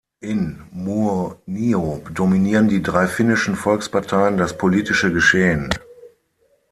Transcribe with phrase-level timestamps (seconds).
[0.21, 5.69] In Muonio dominieren die drei finnischen Volksparteien das politische Geschehen.